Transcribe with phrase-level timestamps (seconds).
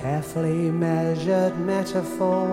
[0.00, 2.48] carefully measured metaphor.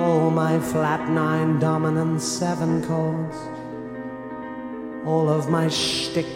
[0.00, 3.36] All my flat nine dominant seven chords.
[5.04, 6.32] All of my shtick,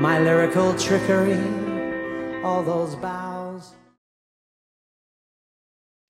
[0.00, 1.38] my lyrical trickery,
[2.42, 3.27] all those bows.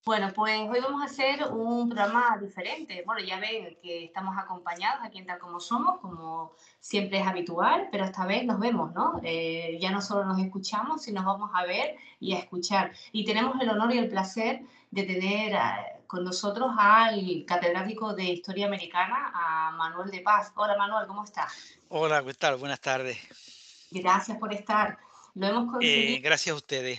[0.08, 3.02] Bueno, pues hoy vamos a hacer un programa diferente.
[3.04, 7.88] Bueno, ya ven que estamos acompañados aquí en Tal Como Somos, como siempre es habitual,
[7.92, 9.20] pero esta vez nos vemos, ¿no?
[9.22, 12.90] Eh, ya no solo nos escuchamos, sino vamos a ver y a escuchar.
[13.12, 15.58] Y tenemos el honor y el placer de tener eh,
[16.06, 20.52] con nosotros al catedrático de Historia Americana, a Manuel de Paz.
[20.54, 21.78] Hola Manuel, ¿cómo estás?
[21.88, 22.56] Hola, ¿qué tal?
[22.56, 23.18] Buenas tardes.
[23.90, 24.96] Gracias por estar.
[25.34, 26.22] Lo hemos Eh, conseguido.
[26.22, 26.98] gracias a ustedes.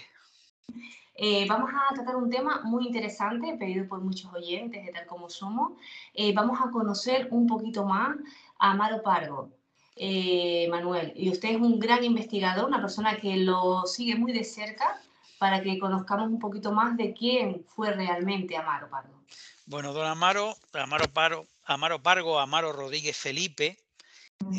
[1.22, 5.30] Eh, vamos a tratar un tema muy interesante, pedido por muchos oyentes de Tal Como
[5.30, 5.74] Somos.
[6.14, 8.16] Eh, vamos a conocer un poquito más
[8.58, 9.50] a Amaro Pargo.
[9.98, 14.46] Eh, Manuel, y usted es un gran investigador, una persona que lo sigue muy de
[14.46, 15.02] cerca
[15.40, 19.20] para que conozcamos un poquito más de quién fue realmente Amaro Pargo.
[19.66, 23.78] Bueno, don Amaro, Amaro, Paro, Amaro Pargo, Amaro Rodríguez Felipe,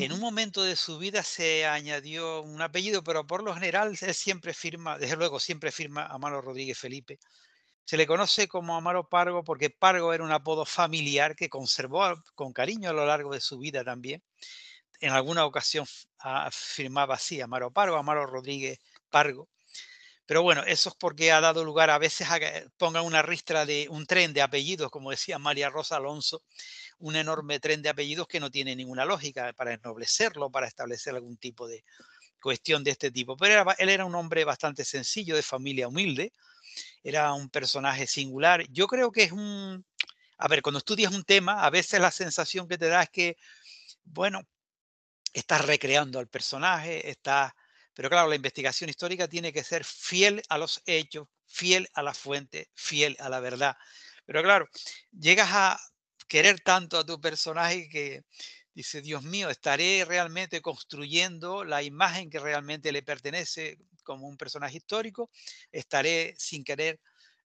[0.03, 4.13] en un momento de su vida se añadió un apellido, pero por lo general él
[4.15, 7.19] siempre firma, desde luego siempre firma Amaro Rodríguez Felipe.
[7.85, 12.03] Se le conoce como Amaro Pargo porque Pargo era un apodo familiar que conservó
[12.35, 14.23] con cariño a lo largo de su vida también.
[15.01, 15.85] En alguna ocasión
[16.19, 18.79] ah, firmaba así, Amaro Pargo, Amaro Rodríguez
[19.09, 19.49] Pargo.
[20.31, 23.65] Pero bueno, eso es porque ha dado lugar a veces a que pongan una ristra
[23.65, 26.41] de un tren de apellidos, como decía María Rosa Alonso,
[26.99, 31.35] un enorme tren de apellidos que no tiene ninguna lógica para ennoblecerlo, para establecer algún
[31.35, 31.83] tipo de
[32.41, 33.35] cuestión de este tipo.
[33.35, 36.31] Pero él era un hombre bastante sencillo, de familia humilde,
[37.03, 38.65] era un personaje singular.
[38.69, 39.85] Yo creo que es un...
[40.37, 43.35] A ver, cuando estudias un tema, a veces la sensación que te da es que,
[44.05, 44.47] bueno,
[45.33, 47.51] estás recreando al personaje, estás...
[47.93, 52.13] Pero claro, la investigación histórica tiene que ser fiel a los hechos, fiel a la
[52.13, 53.75] fuente, fiel a la verdad.
[54.25, 54.67] Pero claro,
[55.11, 55.79] llegas a
[56.27, 58.23] querer tanto a tu personaje que
[58.73, 64.77] dice, Dios mío, estaré realmente construyendo la imagen que realmente le pertenece como un personaje
[64.77, 65.29] histórico,
[65.71, 66.99] estaré sin querer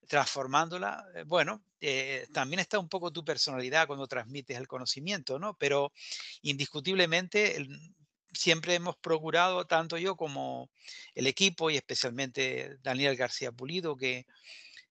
[0.07, 1.05] transformándola.
[1.15, 5.55] Eh, Bueno, eh, también está un poco tu personalidad cuando transmites el conocimiento, ¿no?
[5.59, 5.93] Pero
[6.43, 7.67] indiscutiblemente
[8.33, 10.71] siempre hemos procurado, tanto yo como
[11.15, 14.27] el equipo y especialmente Daniel García Pulido, que,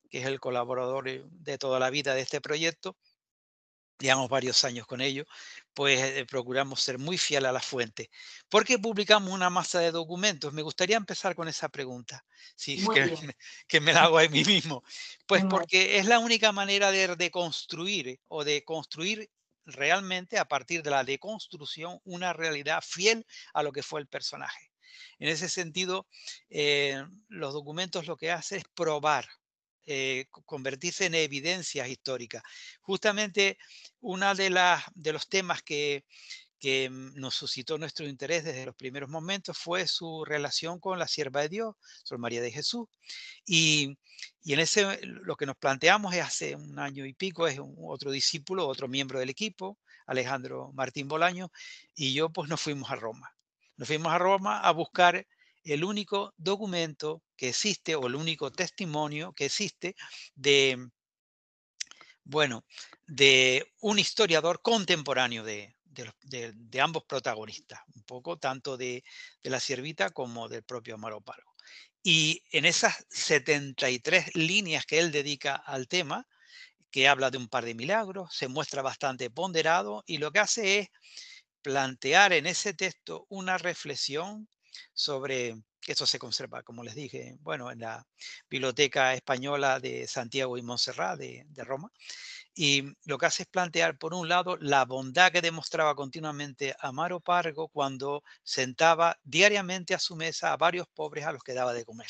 [0.10, 2.98] que es el colaborador eh, de toda la vida de este proyecto,
[4.00, 5.26] llevamos varios años con ello,
[5.74, 8.10] pues eh, procuramos ser muy fiel a la fuente.
[8.50, 10.54] ¿Por qué publicamos una masa de documentos?
[10.54, 12.26] Me gustaría empezar con esa pregunta,
[12.82, 12.96] Muy
[13.68, 14.84] que, me la hago a mí mismo.
[15.28, 15.60] Pues Muy bien.
[15.60, 19.30] porque es la única manera de deconstruir eh, o de construir
[19.66, 24.72] realmente a partir de la deconstrucción una realidad fiel a lo que fue el personaje.
[25.20, 26.08] En ese sentido,
[26.50, 29.28] eh, los documentos lo que hacen es probar,
[29.86, 32.44] eh, co- convertirse en evidencias históricas.
[32.82, 33.58] Justamente
[34.00, 36.06] una de las de los temas que,
[36.60, 41.08] que mm, nos suscitó nuestro interés desde los primeros momentos fue su relación con la
[41.08, 42.88] sierva de Dios, Sor María de Jesús.
[43.46, 43.98] Y,
[44.44, 48.12] y en ese lo que nos planteamos es hace un año y pico, es otro
[48.12, 49.78] discípulo, otro miembro del equipo,
[50.08, 51.52] Alejandro Martín Bolaño,
[51.96, 53.32] y yo pues nos fuimos a Roma.
[53.78, 55.26] Nos fuimos a Roma a buscar
[55.64, 59.96] el único documento que existe o el único testimonio que existe
[60.36, 60.90] de,
[62.24, 62.66] bueno,
[63.08, 69.04] de un historiador contemporáneo de, de ambos protagonistas, un poco tanto de,
[69.44, 71.56] de la siervita como del propio Amaro Pargo.
[72.04, 76.28] Y en esas 73 líneas que él dedica al tema,
[76.92, 80.80] que habla de un par de milagros, se muestra bastante ponderado y lo que hace
[80.80, 80.90] es
[81.62, 84.48] plantear en ese texto una reflexión
[84.94, 85.56] sobre,
[85.92, 88.06] eso se conserva, como les dije, bueno, en la
[88.50, 91.92] Biblioteca Española de Santiago y Montserrat de, de Roma.
[92.54, 97.20] Y lo que hace es plantear, por un lado, la bondad que demostraba continuamente Amaro
[97.20, 101.86] Pargo cuando sentaba diariamente a su mesa a varios pobres a los que daba de
[101.86, 102.10] comer.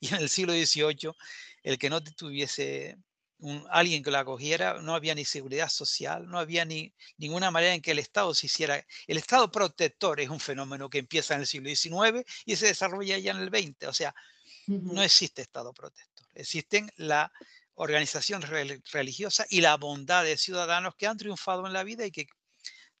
[0.00, 1.12] Y en el siglo XVIII,
[1.62, 2.98] el que no tuviese
[3.42, 7.74] un, alguien que lo acogiera, no había ni seguridad social, no había ni ninguna manera
[7.74, 8.84] en que el Estado se hiciera.
[9.06, 13.18] El Estado protector es un fenómeno que empieza en el siglo XIX y se desarrolla
[13.18, 13.88] ya en el XX.
[13.88, 14.14] O sea,
[14.66, 16.26] no existe Estado protector.
[16.34, 17.30] Existen la
[17.74, 22.10] organización rel- religiosa y la bondad de ciudadanos que han triunfado en la vida y
[22.12, 22.26] que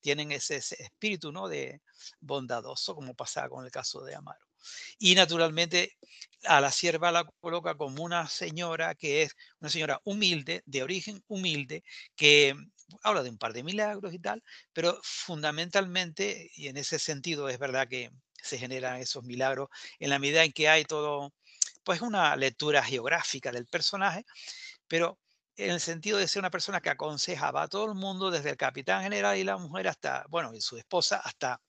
[0.00, 1.46] tienen ese, ese espíritu ¿no?
[1.48, 1.80] de
[2.20, 4.51] bondadoso, como pasaba con el caso de Amaro.
[4.98, 5.96] Y naturalmente
[6.44, 11.22] a la sierva la coloca como una señora que es una señora humilde, de origen
[11.28, 11.84] humilde,
[12.16, 12.54] que
[13.02, 14.42] habla de un par de milagros y tal,
[14.72, 18.10] pero fundamentalmente, y en ese sentido es verdad que
[18.42, 19.68] se generan esos milagros
[19.98, 21.32] en la medida en que hay todo
[21.84, 24.24] pues una lectura geográfica del personaje,
[24.88, 25.18] pero
[25.56, 28.56] en el sentido de ser una persona que aconsejaba a todo el mundo, desde el
[28.56, 31.60] capitán general y la mujer hasta, bueno, y su esposa, hasta,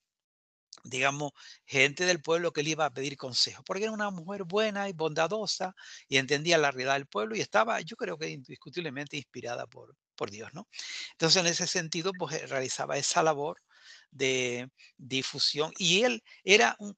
[0.82, 1.32] digamos,
[1.64, 4.92] gente del pueblo que le iba a pedir consejo, porque era una mujer buena y
[4.92, 5.74] bondadosa
[6.08, 10.30] y entendía la realidad del pueblo y estaba, yo creo que indiscutiblemente inspirada por, por
[10.30, 10.68] Dios, ¿no?
[11.12, 13.60] Entonces, en ese sentido, pues eh, realizaba esa labor
[14.10, 16.96] de difusión y él era un,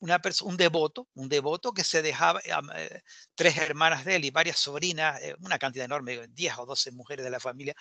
[0.00, 3.00] una un devoto, un devoto que se dejaba, eh, eh,
[3.34, 7.30] tres hermanas de él y varias sobrinas, una cantidad enorme, 10 o 12 mujeres de
[7.30, 7.74] la familia,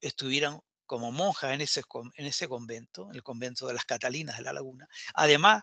[0.00, 1.82] estuvieran como monjas en ese,
[2.14, 4.88] en ese convento, el convento de las Catalinas de la Laguna.
[5.14, 5.62] Además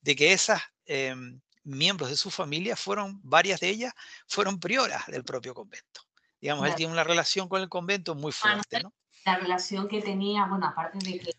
[0.00, 3.92] de que esas em, miembros de su familia fueron, varias de ellas,
[4.26, 6.02] fueron prioras del propio convento.
[6.40, 8.92] Digamos, él tiene una relación con el convento muy fuerte, ¿no?
[9.24, 11.32] La relación que tenía, bueno, aparte de que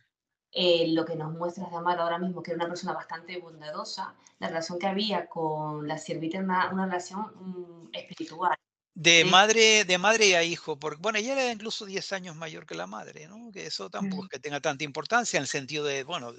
[0.52, 4.16] eh, lo que nos muestras de Amaro ahora mismo, que era una persona bastante bondadosa,
[4.40, 8.58] la relación que había con la siervita era una, relación mm, espiritual.
[8.94, 12.76] De madre, de madre a hijo, porque bueno, ella era incluso 10 años mayor que
[12.76, 13.50] la madre, ¿no?
[13.52, 16.34] Que eso tampoco es que tenga tanta importancia en el sentido de, bueno,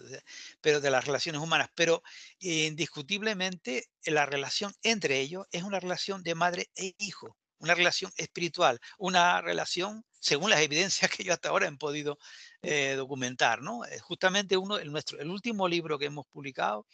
[0.60, 2.02] pero de las relaciones humanas, pero
[2.38, 8.80] indiscutiblemente la relación entre ellos es una relación de madre e hijo una relación espiritual,
[8.98, 12.18] una relación, según las evidencias que yo hasta ahora he podido
[12.62, 13.84] eh, documentar, ¿no?
[13.84, 16.86] Eh, justamente uno, el, nuestro, el último libro que hemos publicado,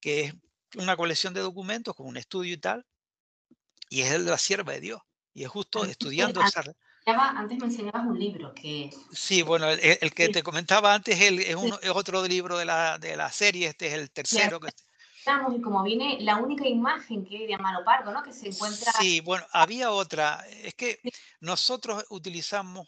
[0.00, 0.34] que es
[0.76, 2.86] una colección de documentos con un estudio y tal,
[3.90, 5.02] y es el de la sierva de Dios.
[5.34, 6.62] Y es justo estudiando esa...
[7.04, 8.90] Antes me enseñabas un libro que...
[9.12, 12.98] Sí, bueno, el, que te comentaba antes es, es, uno, es, otro libro de la,
[12.98, 14.60] de la serie, este es el tercero.
[14.60, 14.70] Que,
[15.56, 18.22] y como viene la única imagen que de Amaro Pardo, ¿no?
[18.22, 18.92] Que se encuentra...
[18.92, 20.44] Sí, bueno, había otra.
[20.62, 21.00] Es que
[21.40, 22.86] nosotros utilizamos,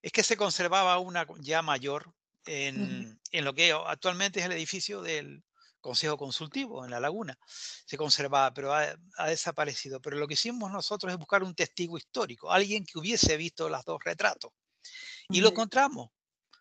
[0.00, 2.14] es que se conservaba una ya mayor
[2.46, 5.42] en, en lo que actualmente es el edificio del
[5.80, 7.38] Consejo Consultivo en La Laguna.
[7.46, 10.00] Se conservaba, pero ha, ha, desaparecido.
[10.00, 13.84] Pero lo que hicimos nosotros es buscar un testigo histórico, alguien que hubiese visto los
[13.84, 14.52] dos retratos.
[15.28, 16.10] Y lo encontramos.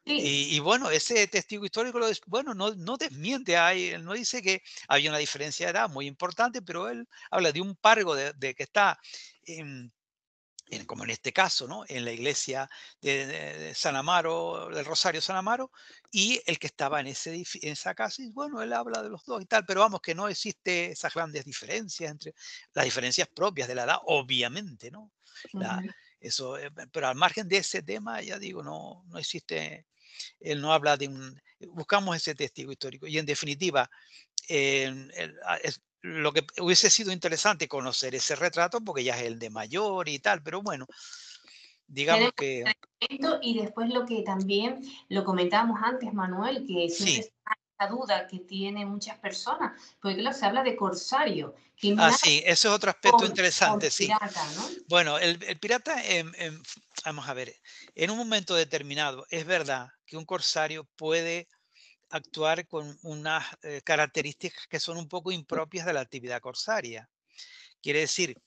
[0.10, 5.10] Y, bueno, ese testigo histórico, lo, bueno, no, no desmiente, hay, no dice que había
[5.10, 8.98] una diferencia de edad muy importante, pero él habla de un pargo de, que está,
[10.70, 11.84] en, como en este caso, ¿no?
[11.88, 12.70] en la iglesia
[13.02, 15.72] de, San Amaro, del Rosario San Amaro,
[16.12, 19.26] y el que estaba en, ese, en esa casa, y bueno, él habla de los
[19.26, 22.34] dos y tal, pero vamos, que no existe esas grandes diferencias entre
[22.74, 25.12] las diferencias propias de la edad, obviamente, ¿no?
[26.20, 29.86] eso, eh, pero al margen de ese tema, ya digo, no, no existe
[30.40, 31.42] él no habla de un...
[31.70, 33.90] Buscamos ese testigo histórico y en definitiva,
[35.46, 35.58] ah,
[36.02, 40.20] lo que hubiese sido interesante conocer ese retrato porque ya es el de mayor y
[40.20, 40.86] tal, pero bueno,
[41.88, 42.64] digamos que...
[43.42, 47.32] Y después lo que también lo comentábamos antes, Manuel, que siempre
[47.80, 51.54] esa duda que tienen muchas personas, porque se habla de corsario.
[51.98, 54.10] ah, sí, eso es otro aspecto interesante, sí.
[54.88, 55.96] Bueno, el, pirata,
[57.06, 57.56] vamos a ver,
[57.94, 61.48] en un momento determinado, es verdad que un corsario puede
[62.10, 67.10] actuar con unas eh, características que son un poco impropias de la actividad corsaria.
[67.82, 68.38] Quiere decir,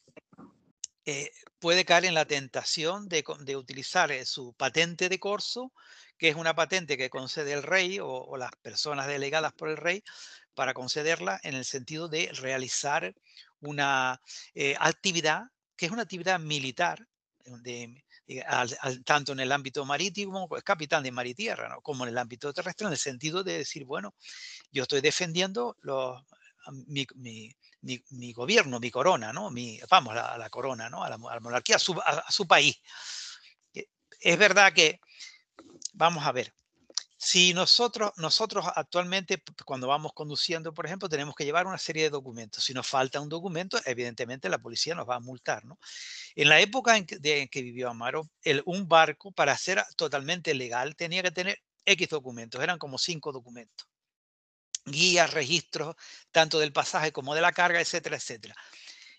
[1.05, 5.73] eh, puede caer en la tentación de, de utilizar eh, su patente de corso
[6.19, 10.05] que es una patente que concede el rey o, las personas delegadas por el rey
[10.55, 13.15] para concederla en el sentido de realizar
[13.61, 14.21] una
[14.79, 15.45] actividad
[15.77, 17.09] que es una actividad militar,
[17.47, 18.05] de,
[19.05, 21.81] tanto en el ámbito marítimo, es capitán de mar y tierra, ¿no?
[21.81, 24.15] como en el ámbito terrestre, en el sentido de decir, bueno,
[24.71, 25.77] yo estoy defendiendo
[26.87, 29.51] mi, gobierno, mi corona, ¿no?
[29.91, 30.87] Vamos, a la, corona.
[30.87, 32.81] A la, monarquía, a su, a su, país.
[33.75, 33.89] Eh,
[34.21, 35.01] es verdad que
[35.95, 36.53] vamos a ver.
[37.23, 42.11] Si nosotros, nosotros actualmente, cuando vamos conduciendo, por ejemplo, tenemos que llevar una serie de
[42.11, 42.65] documentos.
[42.65, 45.63] Si nos falta un documento, evidentemente la policía nos va a multar.
[45.67, 45.79] ¿no?
[46.35, 51.23] En la época en que, vivió Amaro, el, un barco, para ser totalmente legal, tenía
[51.23, 52.63] que tener X documentos.
[52.63, 53.87] Eran como cinco documentos.
[54.87, 55.97] Guías, registros,
[56.31, 58.55] tanto del pasaje como de la carga, etcétera, etcétera.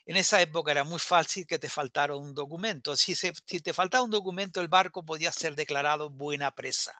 [0.07, 2.97] En esa época era muy fácil que te faltara un documento.
[2.97, 3.13] Si,
[3.61, 6.99] te faltaba un documento, el barco podía ser declarado buena presa.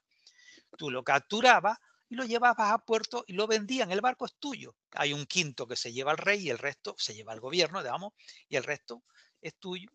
[0.78, 1.78] Tú lo capturabas
[2.10, 3.92] y lo llevabas a puerto y lo vendían.
[3.92, 4.76] El barco es tuyo.
[4.92, 7.82] Hay un quinto que se lleva al rey y el resto se lleva al gobierno,
[7.82, 8.14] digamos,
[8.50, 9.04] y el resto
[9.42, 9.90] es tuyo.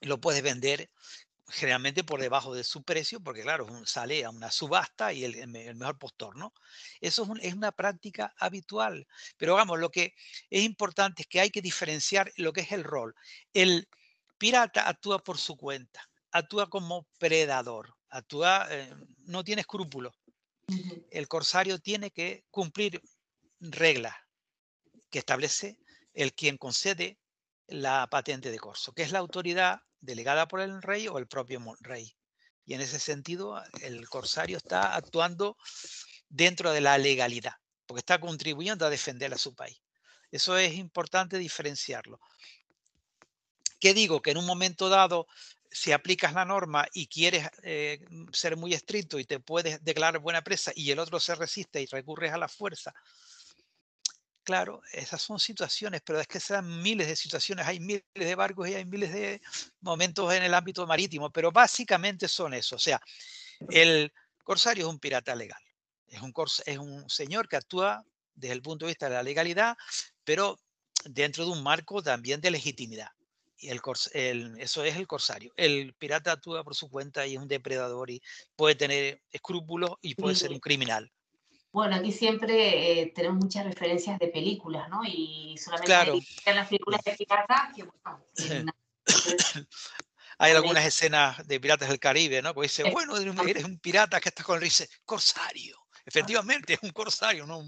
[0.00, 0.90] Lo puedes vender
[1.50, 5.98] generalmente por debajo de su precio, porque claro, sale a una subasta y el, mejor
[5.98, 6.54] postor, ¿no?
[7.00, 9.06] Eso es, una práctica habitual.
[9.36, 10.14] Pero vamos, lo que
[10.48, 13.14] es importante es que hay que diferenciar lo que es el rol.
[13.52, 13.88] El
[14.38, 18.92] pirata actúa por su cuenta, actúa como predador, actúa, eh,
[19.26, 20.14] no tiene escrúpulos.
[21.10, 23.02] El corsario tiene que cumplir
[23.60, 24.14] reglas
[25.10, 25.78] que establece
[26.14, 27.18] el quien concede
[27.66, 31.60] la patente de corso, que es la autoridad delegada por el rey o el propio
[31.80, 32.16] rey.
[32.66, 35.56] Y en ese sentido, el corsario está actuando
[36.28, 37.54] dentro de la legalidad,
[37.86, 39.80] porque está contribuyendo a defender a su país.
[40.30, 42.20] Eso es importante diferenciarlo.
[43.80, 44.22] ¿Qué digo?
[44.22, 45.26] Que en un momento dado,
[45.70, 50.42] si aplicas la norma y quieres eh, ser muy estricto y te puedes declarar buena
[50.42, 52.92] presa y el otro se resiste y recurres a la fuerza,
[54.42, 58.68] claro, esas son situaciones, pero es que sean miles de situaciones, hay miles de barcos
[58.68, 59.40] y hay miles de
[59.80, 62.76] momentos en el ámbito marítimo, pero básicamente son eso.
[62.76, 63.00] O sea,
[63.68, 64.12] el
[64.42, 65.62] corsario es un pirata legal,
[66.08, 66.34] es un,
[66.66, 69.76] es un señor que actúa desde el punto de vista de la legalidad,
[70.24, 70.58] pero
[71.04, 73.10] dentro de un marco también de legitimidad.
[73.60, 73.80] Y el,
[74.58, 75.52] eso es el corsario.
[75.56, 78.22] El pirata actúa por su cuenta y es un depredador y
[78.56, 81.10] puede tener escrúpulos y puede ser un criminal.
[81.72, 85.02] Bueno, aquí siempre eh, tenemos muchas referencias de películas, ¿no?
[85.04, 88.24] Y solamente hay las películas de piratas que, bueno,
[90.38, 92.54] hay algunas escenas de Piratas del Caribe, ¿no?
[92.54, 95.79] Que dice, bueno, eres un pirata que está con el dice, corsario.
[96.10, 97.62] Efectivamente, es un corsario, ¿no?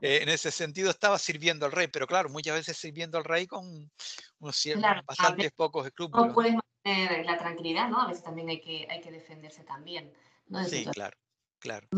[0.00, 3.48] Eh, en ese sentido estaba sirviendo al rey, pero claro, muchas veces sirviendo al rey
[3.48, 3.90] con
[4.38, 4.68] unos
[5.04, 6.28] bastantes pocos escrúpulos.
[6.28, 8.00] No puedes mantener la tranquilidad, ¿no?
[8.00, 10.12] A veces también hay que, hay que defenderse también.
[10.46, 10.64] ¿no?
[10.64, 11.16] Sí, claro.
[11.58, 11.88] Claro.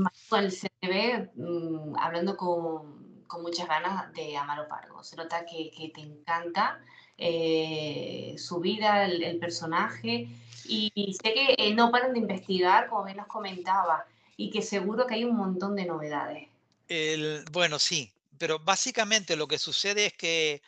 [0.49, 5.03] se ve mm, hablando con, con, muchas ganas de Amaro Pargo.
[5.03, 6.81] Se nota que, que te encanta
[7.19, 10.29] eh, su vida, el, personaje,
[10.65, 14.07] y sé que eh, no paran de investigar, como bien nos comentaba,
[14.37, 16.49] y que seguro que hay un montón de novedades.
[16.89, 20.63] El, bueno, sí, pero básicamente lo que sucede es que,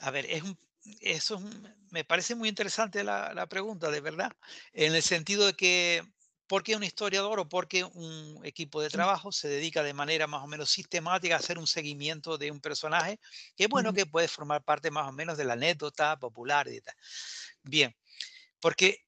[0.00, 0.58] a ver, es un,
[1.00, 1.40] eso
[1.90, 4.32] me parece muy interesante la, la pregunta, de verdad,
[4.72, 6.02] en el sentido de que
[6.48, 10.26] ¿Por qué un historiador o por qué un equipo de trabajo se dedica de manera
[10.26, 13.20] más o menos sistemática a hacer un seguimiento de un personaje
[13.54, 16.94] que bueno que puede formar parte más o menos de la anécdota popular y tal?
[17.62, 17.94] Bien,
[18.60, 19.04] porque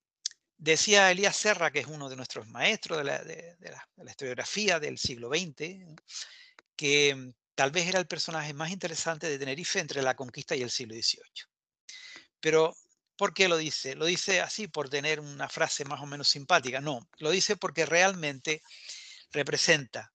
[0.60, 5.96] decía Elías Serra, que es uno de nuestros maestros de la, historiografía del siglo XX,
[6.76, 10.70] que tal vez era el personaje más interesante de Tenerife entre la conquista y el
[10.70, 11.46] siglo XVIII.
[12.40, 12.74] Pero
[13.16, 13.94] ¿Por qué lo dice?
[13.96, 16.80] ¿Lo dice así por tener una frase más o menos simpática?
[16.80, 18.62] No, lo dice porque realmente
[19.30, 20.10] representa.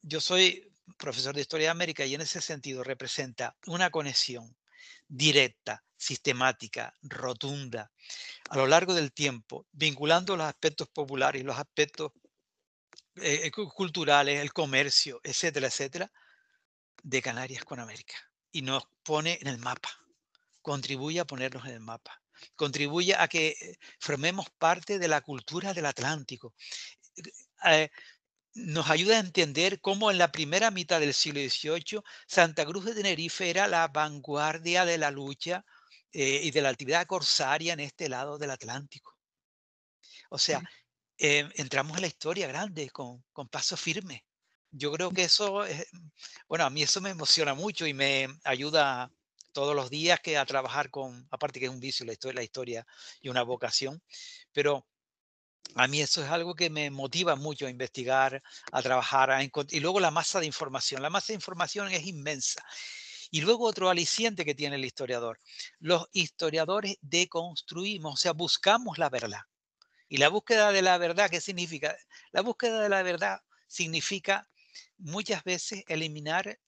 [0.00, 4.56] Yo soy profesor de Historia de América y en ese sentido representa una conexión
[5.08, 7.90] directa, sistemática, rotunda,
[8.50, 12.12] a lo largo del tiempo, vinculando los aspectos populares los aspectos
[13.16, 16.12] eh, culturales, el comercio, etcétera, etcétera,
[17.02, 18.14] de Canarias con América.
[18.52, 19.90] Y nos pone en el mapa
[20.66, 22.20] contribuye a ponernos en el mapa,
[22.56, 26.54] contribuye a que eh, formemos parte de la cultura del Atlántico.
[27.64, 27.88] Eh,
[28.56, 32.94] nos ayuda a entender cómo en la primera mitad del siglo XVIII Santa Cruz de
[32.94, 35.64] Tenerife era la vanguardia de la lucha
[36.12, 39.16] eh, y de la actividad corsaria en este lado del Atlántico.
[40.30, 40.62] O sea,
[41.18, 44.24] entramos en la historia grande con, con paso firme.
[44.70, 45.64] Yo creo que eso,
[46.48, 49.10] bueno, a mí eso me emociona mucho y me ayuda
[49.52, 52.44] todos los días que a trabajar con, aparte que es un vicio la historia, la
[52.44, 52.86] historia
[53.20, 54.02] y una vocación,
[54.52, 54.86] pero
[55.74, 58.42] a mí eso es algo que me motiva mucho a investigar,
[58.72, 61.02] a trabajar, a y luego la masa de información.
[61.02, 62.64] La masa de información es inmensa.
[63.30, 65.40] Y luego otro aliciente que tiene el historiador.
[65.78, 69.40] Los historiadores deconstruimos, o sea, buscamos la verdad.
[70.08, 71.96] Y la búsqueda de la verdad, ¿qué significa?
[72.30, 74.48] La búsqueda de la verdad significa
[74.98, 76.58] muchas veces eliminar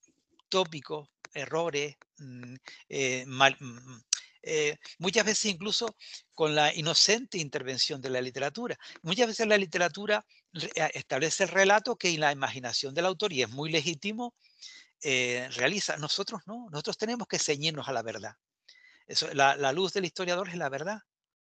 [0.49, 2.55] tópicos, errores, mm,
[2.89, 4.01] eh, mal, mm,
[4.49, 5.95] eh, muchas veces incluso
[6.35, 8.79] con la inocente intervención de la literatura.
[9.03, 10.25] Muchas veces la literatura
[10.95, 14.35] establece el relato que en la imaginación del autor, y es muy legítimo,
[15.03, 15.97] eh, realiza.
[15.99, 18.35] Nosotros no, nosotros tenemos que ceñirnos a la verdad.
[19.07, 21.01] Eso, la, la, luz del historiador es la verdad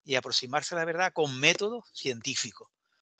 [0.04, 2.70] y aproximarse a la verdad con métodos científicos.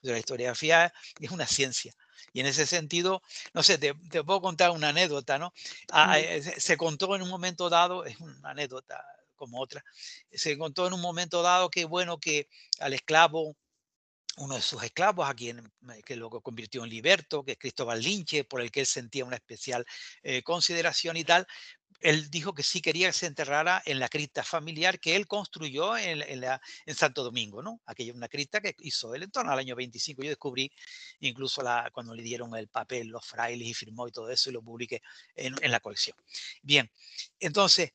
[0.02, 1.94] La historiografía es una ciencia.
[2.34, 3.22] Y en ese sentido,
[3.54, 5.54] no sé, te, puedo contar una anécdota, ¿no?
[5.92, 9.04] Ah, eh, se, contó en un momento dado, es una anécdota
[9.42, 9.84] como otra,
[10.32, 12.48] se contó en un momento dado que, bueno, que
[12.80, 13.58] al esclavo
[14.38, 18.02] uno de sus esclavos, a quien eh, que lo convirtió en liberto, que es Cristóbal
[18.02, 19.86] Linche, por el que él sentía una especial
[20.24, 21.46] eh, consideración y tal,
[22.00, 25.98] él dijo que sí quería que se enterrara en la cripta familiar que él construyó
[25.98, 27.82] en, en, Santo Domingo, ¿no?
[27.86, 30.24] Aquella una cripta que hizo él en torno al año 25.
[30.24, 30.72] Yo descubrí
[31.20, 34.54] incluso la, cuando le dieron el papel, los frailes y firmó y todo eso y
[34.54, 35.02] lo publiqué
[35.36, 36.18] en, en la colección.
[36.64, 36.90] Bien,
[37.40, 37.92] entonces,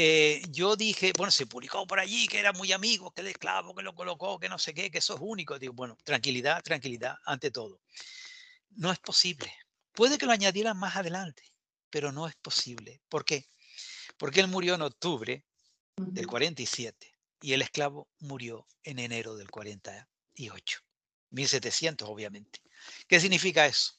[0.00, 3.74] eh, yo dije, bueno, se publicó por allí que era muy amigo, que el esclavo,
[3.74, 5.58] que lo colocó, que no sé qué, que eso es único.
[5.58, 7.80] Digo, bueno, tranquilidad, tranquilidad, ante todo.
[8.76, 9.52] No es posible.
[9.90, 11.42] Puede que lo añadieran más adelante,
[11.90, 13.00] pero no es posible.
[13.08, 13.48] ¿Por qué?
[14.16, 15.44] Porque él murió en octubre
[15.96, 20.78] del 47 y el esclavo murió en enero del 48.
[21.30, 22.60] 1700, obviamente.
[23.08, 23.94] ¿Qué significa eso?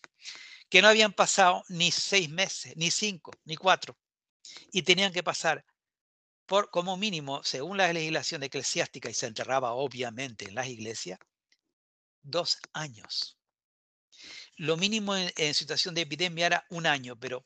[0.69, 3.97] Que no habían pasado ni seis meses, ni cinco, ni cuatro,
[4.71, 5.65] y tenían que pasar
[6.71, 11.19] como mínimo, según la legislación eclesiástica, y se enterraba obviamente en las iglesias,
[12.21, 13.37] dos años.
[14.57, 17.45] Lo mínimo en, situación de epidemia era un año, pero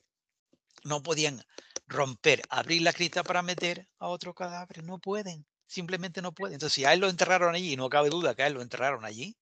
[0.83, 1.43] no podían
[1.87, 4.83] romper, abrir la cripta para meter a otro cadáver.
[4.83, 6.55] No pueden, simplemente no pueden.
[6.55, 9.05] Entonces, si a él lo enterraron allí, no cabe duda que a él lo enterraron
[9.05, 9.37] allí,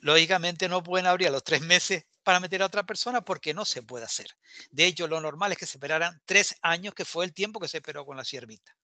[0.00, 3.64] lógicamente no pueden abrir a los tres meses para meter a otra persona porque no
[3.64, 4.28] se puede hacer.
[4.70, 7.68] De hecho, lo normal es que se esperaran tres años, que fue el tiempo que
[7.68, 8.76] se esperó con la siervita.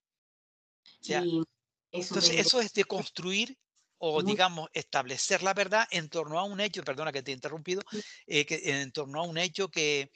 [1.90, 3.56] entonces, eso es de construir
[3.98, 7.82] o, digamos, establecer la verdad en torno a un hecho, perdona que te he interrumpido,
[8.26, 10.12] eh, que, en torno a un hecho que,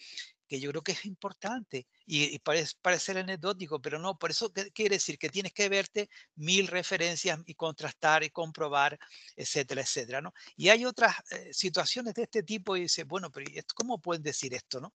[0.53, 4.97] que yo creo que es importante y, parece, parecer anecdótico, pero no, por eso quiere
[4.97, 8.99] decir que tienes que verte mil referencias y contrastar y comprobar,
[9.35, 10.35] etcétera, etcétera, ¿no?
[10.55, 14.53] Y hay otras eh, situaciones de este tipo y dices, bueno, pero ¿cómo pueden decir
[14.53, 14.93] esto, no?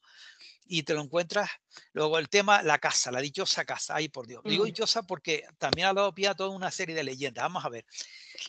[0.68, 1.50] Y te lo encuentras,
[1.92, 4.44] luego el tema, la casa, la dichosa casa, ay por Dios.
[4.46, 7.42] Digo dichosa porque también ha dado pie a toda una serie de leyendas.
[7.42, 7.84] Vamos a ver,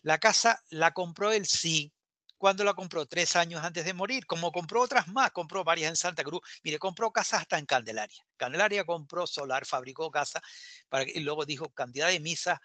[0.02, 1.90] la casa la compró él sí,
[2.38, 3.04] cuando la compró?
[3.06, 4.24] Tres años antes de morir.
[4.26, 6.40] Como compró otras más, compró varias en Santa Cruz.
[6.62, 8.24] Mire, compró casas hasta en Candelaria.
[8.36, 10.40] Candelaria compró solar, fabricó casa,
[10.88, 12.58] para, y luego dijo cantidad de misas,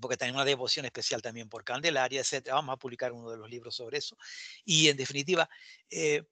[0.00, 2.50] porque tenía una devoción especial también por Candelaria, etc.
[2.52, 4.16] Vamos a publicar uno de los libros sobre eso.
[4.64, 5.48] Y en definitiva,
[5.90, 6.22] eh,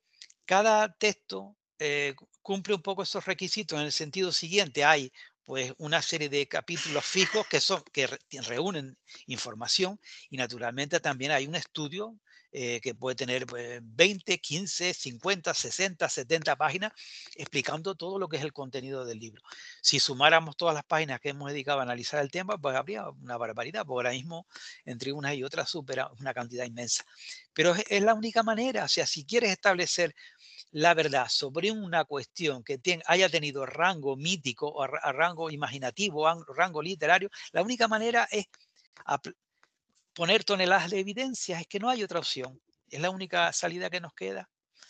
[0.44, 4.84] cada texto eh, cumple un poco esos requisitos en el sentido siguiente.
[4.84, 5.12] Hay
[5.44, 8.08] pues una serie de capítulos fijos que son que
[8.46, 12.18] reúnen información y naturalmente también hay un estudio
[12.58, 13.44] eh, que puede tener
[13.82, 16.90] 20, 15, 50, 60, 70 páginas
[17.34, 19.42] explicando todo lo que es el contenido del libro.
[19.82, 23.36] Si sumáramos todas las páginas que hemos dedicado a analizar el tema, pues habría una
[23.36, 24.46] barbaridad, porque ahora mismo
[24.86, 27.04] entre unas y otras supera una cantidad inmensa.
[27.52, 30.14] Pero es, la única manera, o sea, si quieres establecer
[30.70, 37.28] la verdad sobre una cuestión que haya tenido rango mítico o rango imaginativo, rango literario,
[37.52, 38.46] la única manera es
[40.16, 42.58] poner toneladas de evidencias, es que no hay otra opción.
[42.88, 44.48] Es la única salida que nos queda.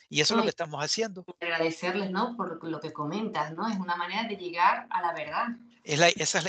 [0.08, 1.24] Y eso es lo que estamos haciendo.
[1.40, 2.36] Agradecerles, ¿no?
[2.36, 3.68] Por lo que comentas, ¿no?
[3.68, 5.48] Es una manera de llegar a la verdad.
[5.82, 6.00] Es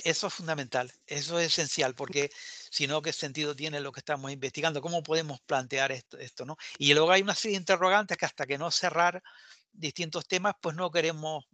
[0.05, 2.29] eso es fundamental, eso es esencial, porque
[2.69, 4.79] si no, ¿qué sentido tiene lo que estamos investigando?
[4.79, 6.55] ¿Cómo podemos plantear esto, esto no?
[6.77, 9.23] Y luego hay una serie de interrogantes que hasta que no cerrar
[9.73, 11.45] distintos temas, pues no queremos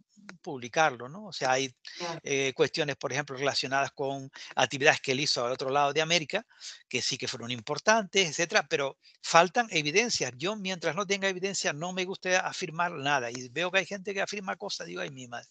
[0.42, 1.26] publicarlo, ¿no?
[1.26, 1.74] O sea, hay
[2.22, 6.46] eh, cuestiones, por ejemplo, relacionadas con actividades que él hizo al otro lado de América,
[6.88, 10.32] que sí que fueron importantes, etcétera, pero faltan evidencias.
[10.36, 13.30] Yo, mientras no tenga evidencia, no me gusta afirmar nada.
[13.30, 15.48] Y veo que hay gente que afirma cosas, digo, ay, mi madre.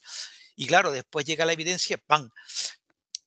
[0.56, 2.30] Y claro, después llega la evidencia, ¡pam!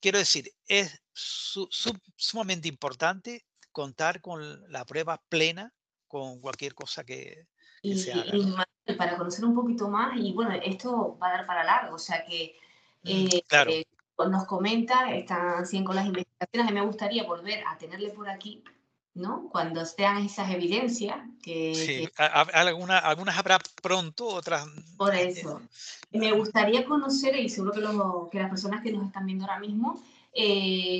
[0.01, 5.73] Quiero decir, es sumamente importante contar con la prueba plena
[6.07, 7.47] con cualquier cosa que,
[7.83, 7.95] y,
[8.95, 12.25] para conocer un poquito más, y bueno, esto va a dar para largo, o sea
[12.25, 12.57] que
[13.03, 13.85] mm, eh, eh,
[14.29, 18.63] nos comenta, están con las investigaciones, mí me gustaría volver a tenerle por aquí,
[19.15, 19.49] ¿no?
[19.51, 21.75] Cuando sean esas evidencias que...
[21.75, 24.67] Sí, algunas habrá pronto, otras...
[24.97, 25.61] Por eh, eso.
[26.13, 30.01] Me gustaría conocer, y seguro que, que las personas que nos están viendo ahora mismo,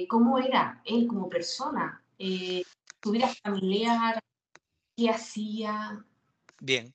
[0.09, 4.19] cómo era él como persona, su vida familiar,
[4.97, 6.05] qué hacía,
[6.61, 6.93] Bien.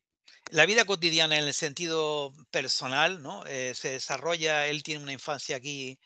[0.51, 3.45] La vida cotidiana en el sentido personal, ¿no?
[3.45, 5.97] Eh, se desarrolla, él tiene una infancia aquí,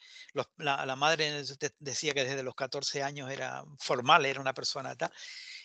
[0.58, 1.44] la, madre
[1.80, 5.12] decía que desde los 14 años era formal, era una persona tal.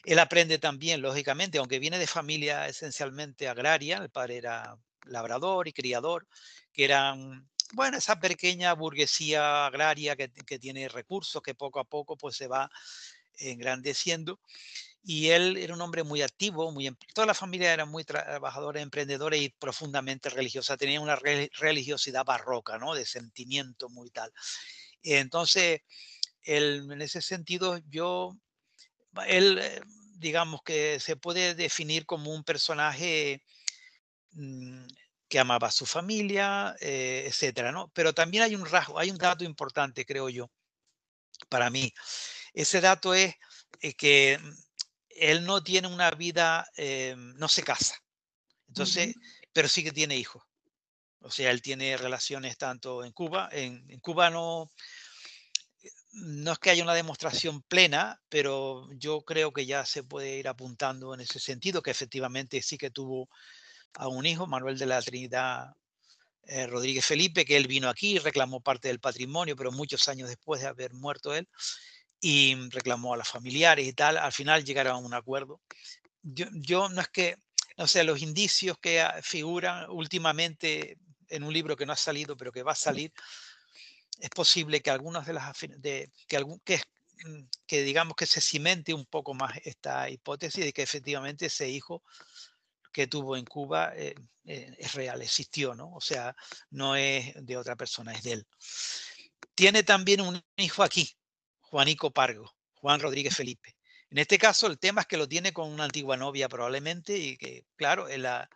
[0.02, 5.74] Él aprende también, lógicamente, aunque viene de familia esencialmente agraria, el padre era labrador y
[5.74, 6.26] criador,
[6.72, 12.16] que eran, bueno, esa pequeña burguesía agraria que, que tiene recursos, que poco a poco
[12.16, 12.70] pues se va
[13.40, 14.40] engrandeciendo
[15.02, 18.80] y él era un hombre muy activo, muy, em, toda la familia era muy trabajadora,
[18.80, 22.94] emprendedora y profundamente religiosa, tenía una religiosidad barroca, ¿no?
[22.94, 24.32] De sentimiento muy tal.
[25.02, 25.80] Entonces,
[26.42, 28.36] él, en ese sentido, yo,
[29.26, 29.80] él, eh,
[30.16, 33.42] digamos que se puede definir como un personaje
[34.32, 34.86] mm,
[35.28, 37.90] que amaba a su familia, eh, etcétera, ¿no?
[37.94, 40.50] Pero también hay un rasgo, hay un dato importante, creo yo,
[41.48, 41.92] para mí.
[42.52, 43.34] Ese dato es
[43.80, 44.38] eh, que
[45.20, 47.94] él no tiene una vida, eh, no se casa.
[48.68, 49.14] Entonces,
[49.52, 50.42] pero sí que tiene hijos.
[51.20, 54.70] O sea, él tiene relaciones tanto en Cuba, en, Cuba no,
[56.12, 60.48] no es que haya una demostración plena, pero yo creo que ya se puede ir
[60.48, 63.28] apuntando en ese sentido, que efectivamente sí que tuvo
[63.94, 65.74] a un hijo, Manuel de la Trinidad
[66.44, 70.62] eh, Rodríguez Felipe, que él vino aquí, reclamó parte del patrimonio, pero muchos años después
[70.62, 71.46] de haber muerto él,
[72.20, 75.60] y reclamó a los familiares y tal, al final llegaron a un acuerdo.
[76.22, 77.36] Yo, yo no es que,
[77.76, 82.52] no sé, los indicios que figuran últimamente en un libro que no ha salido, pero
[82.52, 83.12] que va a salir,
[84.20, 86.82] es posible que algunas de las de, que, algún, que,
[87.24, 91.68] mm, que digamos que se cimente un poco más esta hipótesis de que efectivamente ese
[91.68, 92.02] hijo
[92.92, 95.92] que tuvo en Cuba eh, eh, es real, existió, ¿no?
[95.94, 96.34] O sea,
[96.70, 98.46] no es de otra persona, es de él.
[99.54, 101.16] Tiene también un hijo aquí,
[101.70, 103.76] Juanico Pargo, Juan Rodríguez Felipe.
[104.10, 107.36] En este caso, el tema es que lo tiene con una antigua novia probablemente y
[107.36, 108.48] que, claro, la,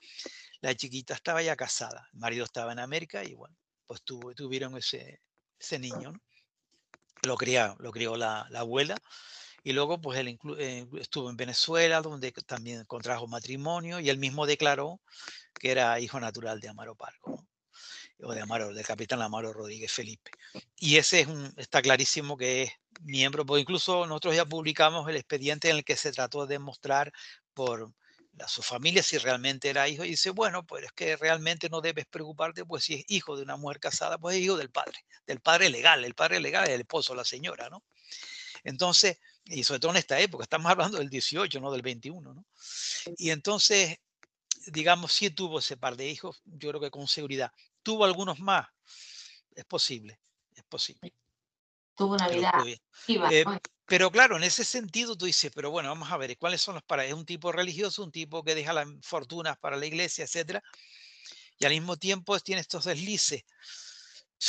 [0.61, 4.77] la chiquita estaba ya casada, el marido estaba en América y bueno, pues tuvo, tuvieron
[4.77, 5.21] ese,
[5.59, 6.13] ese niño.
[7.23, 8.97] Lo, crió, lo crió la, abuela
[9.63, 14.45] y luego pues él eh, estuvo en Venezuela donde también contrajo matrimonio y él mismo
[14.45, 15.01] declaró
[15.55, 17.47] que era hijo natural de Amaro Pargo,
[18.33, 20.31] de Amaro, del capitán Amaro Rodríguez Felipe.
[20.77, 25.71] Y ese es está clarísimo que es miembro, porque incluso nosotros ya publicamos el expediente
[25.71, 27.13] en el que se trató de demostrar
[27.53, 27.93] por
[28.41, 31.81] a su familia si realmente era hijo y dice, bueno, pues es que realmente no
[31.81, 34.99] debes preocuparte, pues si es hijo de una mujer casada, pues es hijo del padre,
[35.27, 37.85] del padre legal, el padre legal es el esposo, la señora, ¿no?
[38.65, 42.45] Entonces, y sobre todo en esta época, estamos hablando del 18, no del 21, ¿no?
[43.19, 43.99] Y entonces,
[44.67, 47.53] digamos, sí tuvo ese par de hijos, yo creo que con seguridad.
[47.85, 48.67] ¿Tuvo algunos más?
[49.55, 50.19] Es posible,
[50.57, 51.15] es posible.
[51.95, 52.51] Tuvo una vida
[53.87, 56.85] pero claro, en ese sentido tú dices, pero bueno, vamos a ver, ¿cuáles son los
[56.85, 57.05] para?
[57.05, 60.63] Es un tipo religioso, un tipo que deja las fortunas para la iglesia, etcétera,
[61.59, 63.45] y al mismo tiempo tiene estos deslices.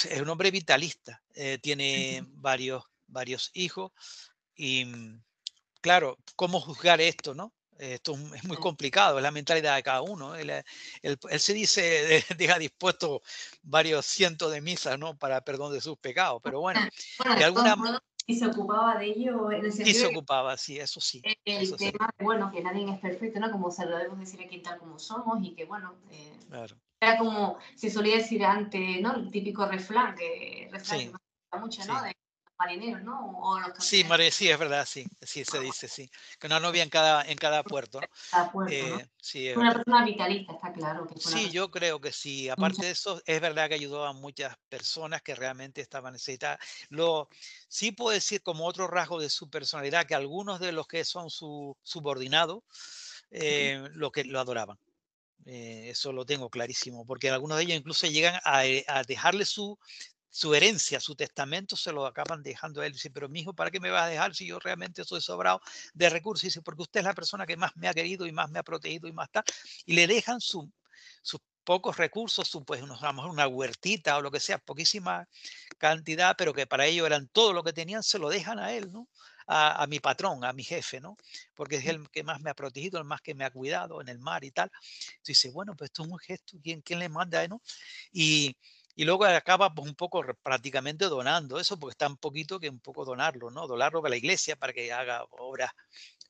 [0.09, 3.91] Es un hombre vitalista, eh, tiene varios, varios hijos,
[4.55, 5.23] y mm,
[5.81, 7.53] claro, ¿cómo juzgar esto, no?
[7.77, 10.35] Esto es muy complicado, es la mentalidad de cada uno.
[10.35, 10.63] Él,
[11.37, 13.21] se dice, deja dispuesto
[13.63, 15.17] varios cientos de misas, ¿no?
[15.17, 16.81] Para perdón de sus pecados, pero bueno,
[17.37, 19.97] de alguna manera y se ocupaba de ello en el sentido.
[19.97, 21.21] Y se ocupaba, sí, eso sí.
[21.43, 23.51] El tema, bueno, que nadie es perfecto, ¿no?
[23.51, 26.39] Como se lo debemos decir aquí tal como somos y que, bueno, eh,
[26.99, 29.15] era como se solía decir antes, ¿no?
[29.15, 31.11] El típico refrán, que refrán sí.
[31.51, 32.01] que mucho, ¿no?
[32.57, 33.37] Marineros, ¿no?
[33.41, 36.09] O los sí, sí, es verdad, sí, sí se dice, sí.
[36.39, 37.99] Que una novia en cada, en cada puerto.
[38.31, 41.07] Cada puerto eh, sí, una persona vitalista, está claro.
[41.07, 42.49] Que sí, yo creo que sí.
[42.49, 46.59] Aparte de eso, es verdad que ayudó a muchas personas que realmente estaban necesitadas.
[46.89, 47.29] Lo,
[47.67, 51.29] sí puedo decir como otro rasgo de su personalidad que algunos de los que son
[51.29, 52.63] su subordinados
[53.31, 54.77] eh, lo que lo adoraban.
[55.45, 59.77] Eh, eso lo tengo clarísimo, porque algunos de ellos incluso llegan a, a dejarle su,
[60.35, 62.91] su herencia, su testamento, se lo acaban dejando a él.
[62.91, 65.61] Dice, pero mi hijo, ¿para qué me va a dejar si yo realmente soy sobrado
[65.93, 66.43] de recursos?
[66.43, 68.63] Dice, porque usted es la persona que más me ha querido y más me ha
[68.63, 69.45] protegido y más tal.
[69.85, 70.69] Y le dejan su,
[71.21, 75.25] sus pocos recursos, su, pues a lo mejor una huertita o lo que sea, poquísima
[75.77, 78.91] cantidad, pero que para ellos eran todo lo que tenían, se lo dejan a él,
[78.91, 79.07] ¿no?
[79.47, 81.15] A, mi patrón, a mi jefe, ¿no?
[81.53, 84.09] Porque es el que más me ha protegido, el más que me ha cuidado en
[84.09, 84.69] el mar y tal.
[85.23, 87.61] Dice, bueno, pues esto es un gesto, ¿quién, quién le manda, no?
[88.11, 88.57] Y,
[88.95, 92.79] y luego acaba pues, un poco prácticamente donando eso, porque está un poquito que un
[92.79, 93.67] poco donarlo, ¿no?
[93.67, 95.71] Donarlo a la iglesia para que haga obras,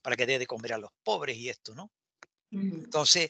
[0.01, 1.91] para que dé de comer a los pobres y esto, ¿no?
[2.51, 3.29] Entonces,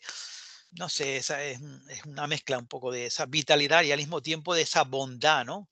[0.72, 4.22] no sé, esa es, es, una mezcla un poco de esa vitalidad y al mismo
[4.22, 5.68] tiempo de esa bondad, ¿no?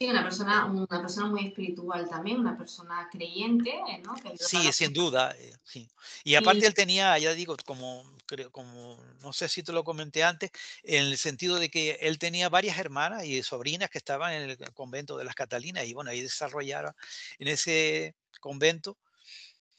[0.00, 4.16] Sí, una persona, una persona muy espiritual también, una persona creyente, ¿no?
[4.36, 5.88] sí, sin duda, eh, sí.
[6.24, 10.24] Y aparte él tenía, ya digo, como, creo, como, no sé si te lo comenté
[10.24, 10.50] antes,
[10.82, 14.58] en el sentido de que él tenía varias hermanas y sobrinas que estaban en el
[14.74, 16.92] convento de las Catalinas y bueno, ahí desarrollaron
[17.38, 18.98] en ese convento.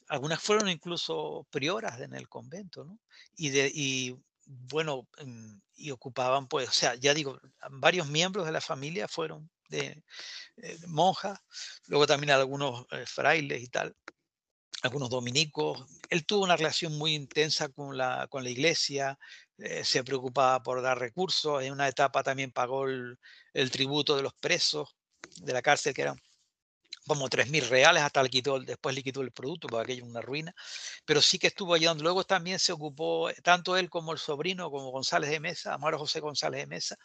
[0.08, 2.98] Algunas fueron incluso prioras en el convento, ¿no?
[3.36, 7.38] Y, de, y bueno, mm, y ocupaban, pues, o sea, ya digo,
[7.70, 10.02] varios miembros de la familia fueron de,
[10.58, 11.38] eh, monjas,
[11.86, 13.94] luego también algunos eh, frailes y tal,
[14.82, 15.84] algunos dominicos.
[16.08, 19.18] Él tuvo una relación muy intensa con la, con la iglesia,
[19.58, 23.18] eh, se preocupaba por dar recursos, en una etapa también pagó el,
[23.70, 24.96] tributo de los presos
[25.42, 26.20] de la cárcel, que eran
[27.06, 30.20] como 3.000 reales, hasta le quitó, después le quitó el producto, porque aquello es una
[30.20, 30.54] ruina,
[31.04, 32.02] pero sí que estuvo ayudando.
[32.02, 36.20] Luego también se ocupó, tanto él como el sobrino, como González de Mesa, Amaro José
[36.20, 36.96] González de Mesa,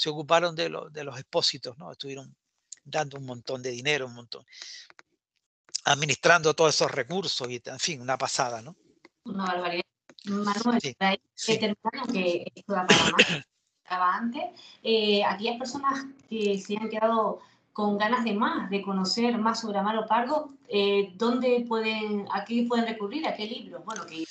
[0.00, 1.92] se ocuparon de, de los expósitos, ¿no?
[1.92, 2.34] Estuvieron
[2.82, 4.46] dando un montón de dinero, un montón,
[5.84, 8.74] administrando todos esos recursos y, en fin, una pasada, ¿no?
[9.24, 9.84] Una barbaridad.
[10.24, 10.96] Manuel, sí,
[11.34, 11.58] sí.
[11.58, 14.42] que esto da para más, antes,
[14.82, 17.40] eh, aquellas personas que se han quedado
[17.74, 22.64] con ganas de más, de conocer más sobre Amaro Pargo, eh, ¿dónde pueden, a qué
[22.66, 23.26] pueden recurrir?
[23.26, 23.84] ¿A qué libros?
[23.84, 24.24] Bueno, que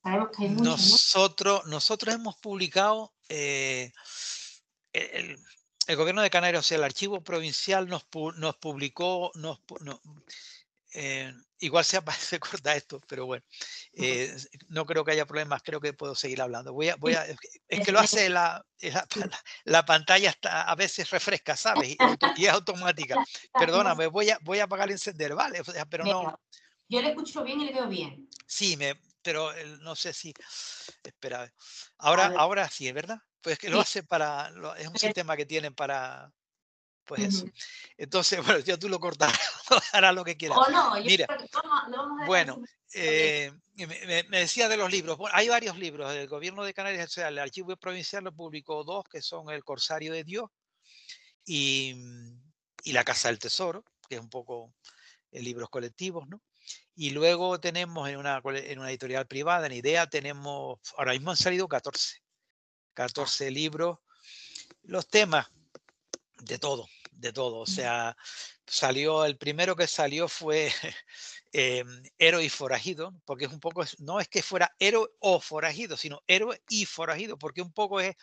[0.00, 0.64] sabemos que hay muchos.
[0.64, 3.92] Nosotros, nosotros hemos publicado eh,
[4.98, 8.06] el, gobierno de Canarias, o sea, el archivo provincial nos,
[8.36, 9.60] nos publicó, nos,
[10.94, 13.44] eh, igual se, se corta esto, pero bueno,
[13.94, 14.34] eh,
[14.68, 16.72] no creo que haya problemas, creo que puedo seguir hablando.
[16.72, 17.26] Voy a, voy a,
[17.68, 18.64] es que lo hace la,
[19.64, 21.96] la, pantalla, está, a veces refresca, ¿sabes?
[22.36, 23.16] Y, es automática.
[23.52, 25.62] Perdóname, voy a, voy a apagar el encender, ¿vale?
[25.90, 26.40] pero no.
[26.90, 28.28] Yo le escucho bien y le veo bien.
[28.46, 30.32] Sí, me, pero no sé si.
[31.04, 31.52] Espera.
[31.98, 33.20] Ahora, ahora sí, ¿es verdad?
[33.40, 34.52] Pues que lo hace para.
[34.78, 36.32] es un sistema que tienen para
[37.08, 37.46] pues eso.
[37.96, 39.34] Entonces, bueno, ya tú lo cortarás,
[39.92, 40.58] harás lo que quieras.
[40.58, 41.26] O no, Mira,
[42.26, 42.60] bueno,
[42.92, 45.16] eh, me, decía de los libros.
[45.16, 46.14] Bueno, hay varios libros.
[46.14, 49.64] El gobierno de Canarias, o sea, el archivo provincial lo publicó dos, que son El
[49.64, 50.50] Corsario de Dios
[51.46, 51.94] y,
[52.84, 54.74] y La Casa del Tesoro, que es un poco
[55.32, 56.42] en libros colectivos, ¿no?
[56.94, 61.36] Y luego tenemos en una, en una editorial privada, en IDEA, tenemos, ahora mismo han
[61.36, 62.18] salido 14,
[62.98, 63.50] 14 ah.
[63.50, 63.98] libros.
[64.82, 65.46] Los temas,
[66.42, 67.58] de todo, de todo.
[67.58, 68.16] O sea,
[68.66, 70.72] salió, el primero que salió fue
[71.52, 71.84] eh,
[72.18, 76.20] héroe y forajido, porque es un poco, no es que fuera héroe o forajido, sino
[76.26, 78.16] héroe y forajido, porque un poco es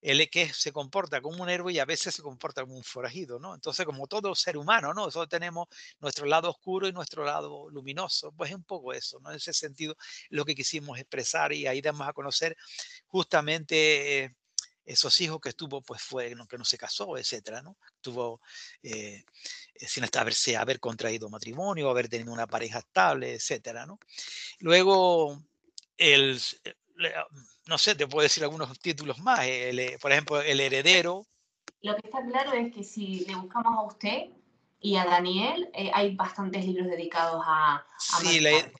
[0.00, 3.38] el que se comporta como un héroe y a veces se comporta como un forajido,
[3.38, 3.54] ¿no?
[3.54, 5.06] Entonces, como todo ser humano, ¿no?
[5.06, 5.66] Nosotros tenemos
[6.00, 9.30] nuestro lado oscuro y nuestro lado luminoso, pues es un poco eso, ¿no?
[9.30, 9.96] En ese sentido,
[10.30, 12.56] lo que quisimos expresar y ahí damos a conocer
[13.06, 14.36] justamente
[14.88, 17.76] esos hijos que tuvo, pues fue que no se casó, etcétera, ¿no?
[18.00, 18.40] Tuvo
[18.82, 19.22] eh,
[19.74, 23.98] eh, sin haberse haber contraído matrimonio, haber tenido una pareja estable, etcétera, ¿no?
[24.60, 25.42] Luego,
[25.98, 27.26] el, eh, ah,
[27.66, 29.40] no sé, te puedo decir algunos títulos más,
[30.00, 31.26] por ejemplo, El heredero.
[31.82, 34.30] Lo que está claro es que si le buscamos a usted
[34.80, 37.84] y a Daniel, hay bastantes libros dedicados a...
[37.98, 38.72] sí, la,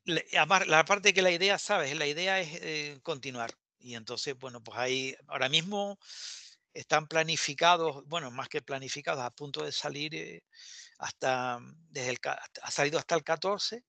[0.66, 1.94] la, parte que la idea, ¿sabes?
[1.96, 3.50] La idea es continuar.
[3.78, 5.98] Y entonces, bueno, pues ahí ahora mismo
[6.74, 10.42] están planificados, bueno, más que planificados, a punto de salir eh,
[10.98, 12.18] hasta, mm, desde el,
[12.62, 13.84] ha salido hasta el 14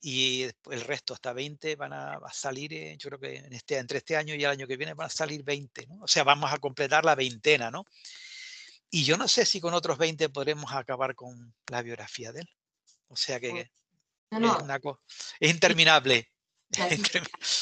[0.00, 3.98] y el resto hasta 20 van a, salir, eh, yo creo que en este, entre
[3.98, 6.02] este año y el año que viene van a salir 20, ¿no?
[6.02, 7.84] O sea, vamos a completar la veintena, ¿no?
[8.90, 12.50] Y yo no sé si con otros 20 podremos acabar con la biografía de él.
[13.08, 13.70] O sea que es,
[14.30, 14.80] una
[15.40, 16.28] es interminable.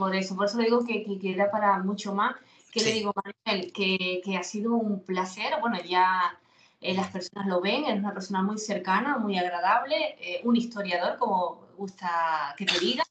[0.00, 2.34] Por eso, por eso digo que, que queda para mucho más.
[2.72, 5.52] Que le digo, Manuel, que, que, ha sido un placer.
[5.60, 6.38] Bueno, ya
[6.80, 11.18] eh, las personas lo ven, es una persona muy cercana, muy agradable, eh, un historiador,
[11.18, 13.04] como gusta que te diga.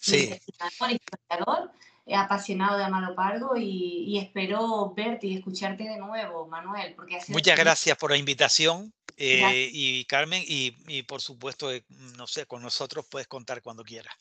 [0.00, 0.38] Sí.
[0.82, 1.72] Un historiador,
[2.04, 6.92] eh, apasionado de Amaro Pardo y, y, espero verte y escucharte de nuevo, Manuel.
[6.94, 8.92] Porque Muchas gracias por la invitación.
[9.16, 11.70] y Carmen, y, y por supuesto,
[12.18, 14.14] no sé, con nosotros puedes contar cuando quieras.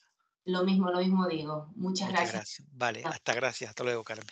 [0.45, 1.71] Lo mismo, lo mismo digo.
[1.75, 2.63] Muchas, gracias.
[2.71, 3.69] Vale, hasta gracias.
[3.69, 4.27] Hasta luego, Carmen.